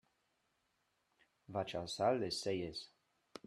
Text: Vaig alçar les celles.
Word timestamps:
Vaig 1.59 1.77
alçar 1.83 2.11
les 2.25 2.43
celles. 2.47 2.85